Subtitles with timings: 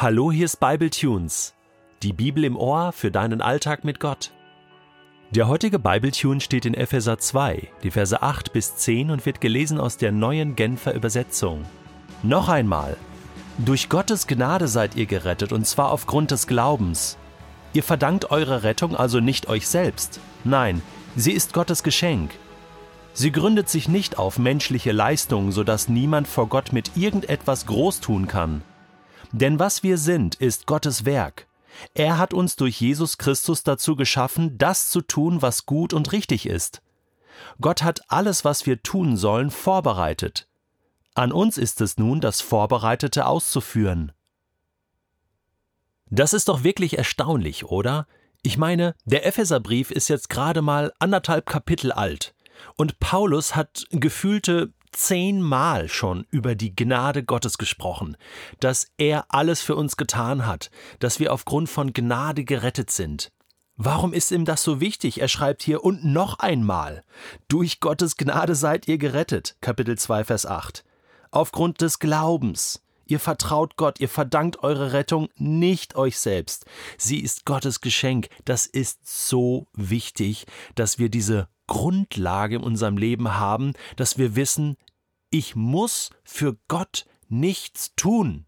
[0.00, 1.56] Hallo, hier ist Bible Tunes,
[2.04, 4.30] die Bibel im Ohr für deinen Alltag mit Gott.
[5.32, 9.40] Der heutige Bible Tune steht in Epheser 2, die Verse 8 bis 10 und wird
[9.40, 11.64] gelesen aus der neuen Genfer Übersetzung.
[12.22, 12.96] Noch einmal,
[13.58, 17.18] durch Gottes Gnade seid ihr gerettet und zwar aufgrund des Glaubens.
[17.72, 20.80] Ihr verdankt eure Rettung also nicht euch selbst, nein,
[21.16, 22.30] sie ist Gottes Geschenk.
[23.14, 28.28] Sie gründet sich nicht auf menschliche Leistung, sodass niemand vor Gott mit irgendetwas groß tun
[28.28, 28.62] kann.
[29.32, 31.46] Denn was wir sind, ist Gottes Werk.
[31.94, 36.46] Er hat uns durch Jesus Christus dazu geschaffen, das zu tun, was gut und richtig
[36.46, 36.82] ist.
[37.60, 40.48] Gott hat alles, was wir tun sollen, vorbereitet.
[41.14, 44.12] An uns ist es nun, das Vorbereitete auszuführen.
[46.10, 48.06] Das ist doch wirklich erstaunlich, oder?
[48.42, 52.34] Ich meine, der Epheserbrief ist jetzt gerade mal anderthalb Kapitel alt.
[52.76, 58.16] Und Paulus hat gefühlte zehnmal schon über die Gnade Gottes gesprochen,
[58.60, 63.32] dass er alles für uns getan hat, dass wir aufgrund von Gnade gerettet sind.
[63.76, 65.20] Warum ist ihm das so wichtig?
[65.20, 67.04] Er schreibt hier und noch einmal.
[67.46, 69.56] Durch Gottes Gnade seid ihr gerettet.
[69.60, 70.84] Kapitel 2, Vers 8.
[71.30, 72.82] Aufgrund des Glaubens.
[73.06, 76.66] Ihr vertraut Gott, ihr verdankt eure Rettung nicht euch selbst.
[76.98, 78.28] Sie ist Gottes Geschenk.
[78.44, 84.76] Das ist so wichtig, dass wir diese Grundlage in unserem Leben haben, dass wir wissen,
[85.30, 88.46] ich muss für Gott nichts tun.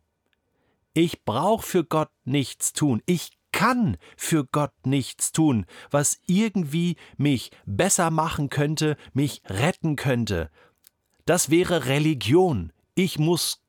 [0.92, 3.00] Ich brauche für Gott nichts tun.
[3.06, 10.50] Ich kann für Gott nichts tun, was irgendwie mich besser machen könnte, mich retten könnte.
[11.26, 12.72] Das wäre Religion.
[12.94, 13.62] Ich muss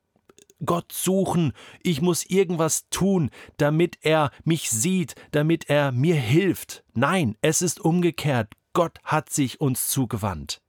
[0.65, 6.83] Gott suchen, ich muss irgendwas tun, damit er mich sieht, damit er mir hilft.
[6.93, 8.53] Nein, es ist umgekehrt.
[8.73, 10.61] Gott hat sich uns zugewandt.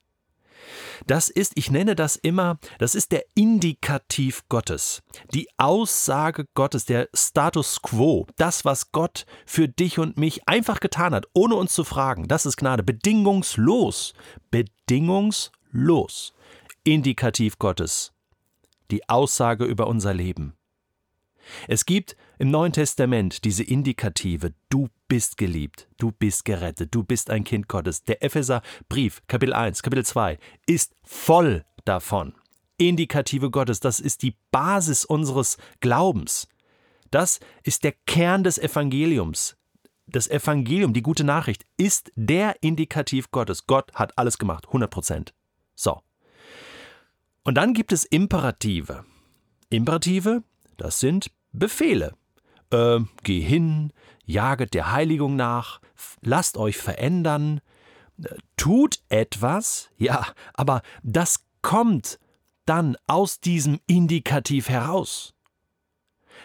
[1.06, 5.02] Das ist, ich nenne das immer, das ist der Indikativ Gottes,
[5.34, 11.14] die Aussage Gottes, der Status quo, das, was Gott für dich und mich einfach getan
[11.14, 12.28] hat, ohne uns zu fragen.
[12.28, 14.14] Das ist Gnade, bedingungslos,
[14.50, 16.34] bedingungslos.
[16.84, 18.12] Indikativ Gottes,
[18.90, 20.54] die Aussage über unser Leben.
[21.68, 27.28] Es gibt im Neuen Testament diese Indikative, du bist geliebt, du bist gerettet, du bist
[27.28, 28.02] ein Kind Gottes.
[28.02, 32.32] Der Epheserbrief, Kapitel 1, Kapitel 2, ist voll davon.
[32.78, 36.48] Indikative Gottes, das ist die Basis unseres Glaubens.
[37.10, 39.58] Das ist der Kern des Evangeliums.
[40.06, 43.66] Das Evangelium, die gute Nachricht, ist der Indikativ Gottes.
[43.66, 45.34] Gott hat alles gemacht, 100 Prozent.
[45.74, 46.00] So.
[47.44, 49.04] Und dann gibt es Imperative.
[49.68, 50.42] Imperative,
[50.78, 52.14] das sind Befehle.
[52.72, 53.92] Äh, geh hin,
[54.24, 55.80] jaget der Heiligung nach,
[56.22, 57.60] lasst euch verändern,
[58.22, 62.18] äh, tut etwas, ja, aber das kommt
[62.64, 65.34] dann aus diesem Indikativ heraus.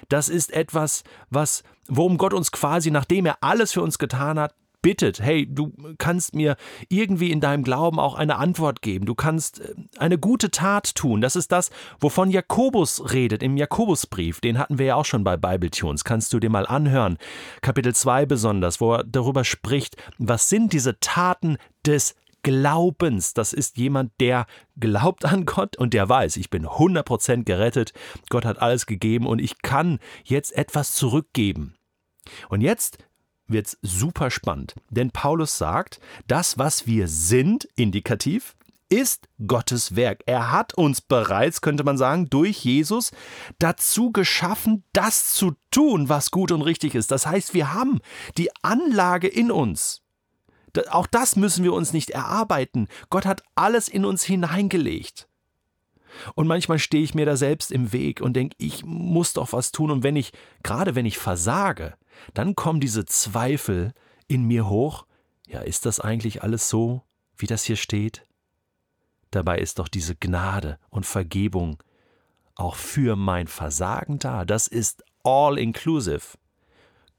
[0.10, 4.54] Das ist etwas, was, worum Gott uns quasi, nachdem er alles für uns getan hat,
[4.88, 6.56] bittet, hey, du kannst mir
[6.88, 11.20] irgendwie in deinem Glauben auch eine Antwort geben, du kannst äh, eine gute Tat tun.
[11.20, 14.40] Das ist das, wovon Jakobus redet im Jakobusbrief.
[14.40, 16.06] Den hatten wir ja auch schon bei Bible Tunes.
[16.06, 17.18] Kannst du dir mal anhören.
[17.60, 23.34] Kapitel 2 besonders, wo er darüber spricht, was sind diese Taten des Glaubens.
[23.34, 24.46] Das ist jemand, der
[24.80, 27.92] glaubt an Gott und der weiß, ich bin 100% gerettet.
[28.30, 31.74] Gott hat alles gegeben und ich kann jetzt etwas zurückgeben.
[32.48, 33.00] Und jetzt
[33.48, 38.56] wird's super spannend, denn Paulus sagt, das, was wir sind, indikativ,
[38.90, 40.24] ist Gottes Werk.
[40.26, 43.12] Er hat uns bereits, könnte man sagen, durch Jesus
[43.60, 47.12] dazu geschaffen, das zu tun, was gut und richtig ist.
[47.12, 48.00] Das heißt, wir haben
[48.38, 50.04] die Anlage in uns.
[50.90, 52.88] Auch das müssen wir uns nicht erarbeiten.
[53.10, 55.28] Gott hat alles in uns hineingelegt.
[56.36, 59.72] Und manchmal stehe ich mir da selbst im Weg und denke, ich muss doch was
[59.72, 59.92] tun.
[59.92, 61.96] Und wenn ich, gerade wenn ich versage,
[62.34, 63.94] dann kommen diese Zweifel
[64.28, 65.06] in mir hoch.
[65.48, 67.04] Ja, ist das eigentlich alles so,
[67.38, 68.26] wie das hier steht?
[69.32, 71.82] Dabei ist doch diese Gnade und Vergebung
[72.56, 74.46] auch für mein Versagen da.
[74.46, 76.38] Das ist all inclusive.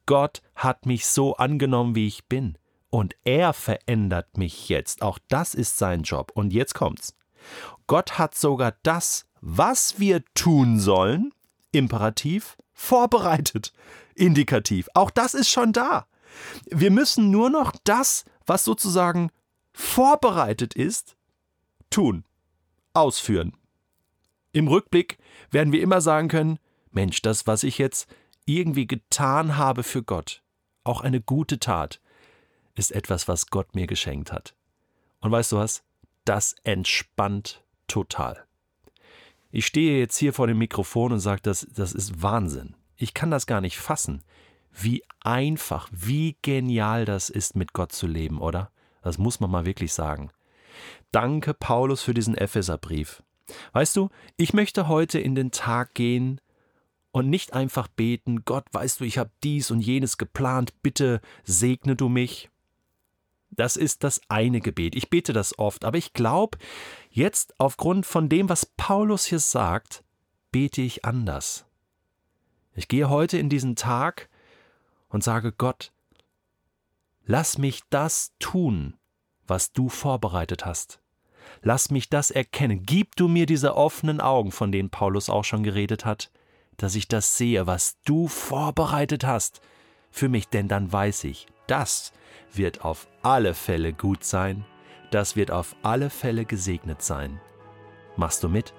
[0.06, 2.56] Gott hat mich so angenommen, wie ich bin.
[2.90, 5.02] Und er verändert mich jetzt.
[5.02, 6.32] Auch das ist sein Job.
[6.34, 7.14] Und jetzt kommt's.
[7.87, 11.32] Gott hat sogar das, was wir tun sollen,
[11.70, 13.75] Imperativ, vorbereitet.
[14.19, 14.88] Indikativ.
[14.94, 16.06] Auch das ist schon da.
[16.67, 19.31] Wir müssen nur noch das, was sozusagen
[19.73, 21.17] vorbereitet ist,
[21.91, 22.25] tun,
[22.93, 23.56] ausführen.
[24.53, 25.19] Im Rückblick
[25.50, 26.59] werden wir immer sagen können,
[26.91, 28.09] Mensch, das, was ich jetzt
[28.44, 30.43] irgendwie getan habe für Gott,
[30.85, 32.00] auch eine gute Tat,
[32.75, 34.55] ist etwas, was Gott mir geschenkt hat.
[35.21, 35.82] Und weißt du was?
[36.25, 38.44] Das entspannt total.
[39.50, 42.75] Ich stehe jetzt hier vor dem Mikrofon und sage, das, das ist Wahnsinn.
[42.99, 44.23] Ich kann das gar nicht fassen,
[44.73, 48.71] wie einfach, wie genial das ist, mit Gott zu leben, oder?
[49.03, 50.31] Das muss man mal wirklich sagen.
[51.12, 53.23] Danke, Paulus, für diesen Epheserbrief.
[53.73, 56.41] Weißt du, ich möchte heute in den Tag gehen
[57.12, 61.97] und nicht einfach beten, Gott, weißt du, ich habe dies und jenes geplant, bitte segne
[61.97, 62.50] du mich.
[63.50, 64.95] Das ist das eine Gebet.
[64.95, 66.59] Ich bete das oft, aber ich glaube,
[67.11, 70.05] jetzt aufgrund von dem, was Paulus hier sagt,
[70.53, 71.68] bete ich anders.
[72.78, 74.28] Ich gehe heute in diesen Tag
[75.08, 75.90] und sage Gott,
[77.25, 78.94] lass mich das tun,
[79.48, 81.00] was du vorbereitet hast.
[81.60, 82.84] Lass mich das erkennen.
[82.84, 86.30] Gib du mir diese offenen Augen, von denen Paulus auch schon geredet hat,
[86.76, 89.60] dass ich das sehe, was du vorbereitet hast
[90.12, 92.12] für mich, denn dann weiß ich, das
[92.52, 94.64] wird auf alle Fälle gut sein,
[95.10, 97.40] das wird auf alle Fälle gesegnet sein.
[98.14, 98.72] Machst du mit?